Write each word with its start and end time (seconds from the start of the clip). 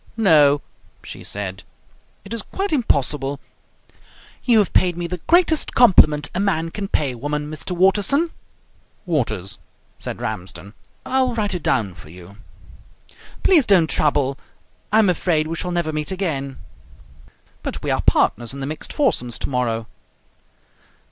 "No," 0.17 0.63
she 1.03 1.23
said, 1.23 1.61
"it 2.25 2.33
is 2.33 2.41
quite 2.41 2.73
impossible. 2.73 3.39
You 4.43 4.57
have 4.57 4.73
paid 4.73 4.97
me 4.97 5.05
the 5.05 5.19
greatest 5.27 5.75
compliment 5.75 6.31
a 6.33 6.39
man 6.39 6.71
can 6.71 6.87
pay 6.87 7.11
a 7.11 7.17
woman, 7.19 7.51
Mr. 7.51 7.73
Waterson" 7.77 8.31
"Waters," 9.05 9.59
said 9.99 10.19
Ramsden. 10.19 10.73
"I'll 11.05 11.35
write 11.35 11.53
it 11.53 11.61
down 11.61 11.93
for 11.93 12.09
you." 12.09 12.37
"Please 13.43 13.63
don't 13.67 13.87
trouble. 13.91 14.39
I 14.91 14.97
am 14.97 15.07
afraid 15.07 15.45
we 15.45 15.55
shall 15.55 15.69
never 15.71 15.93
meet 15.93 16.11
again" 16.11 16.57
"But 17.61 17.83
we 17.83 17.91
are 17.91 18.01
partners 18.01 18.55
in 18.55 18.59
the 18.59 18.65
mixed 18.65 18.91
foursomes 18.91 19.37
tomorrow." 19.37 19.85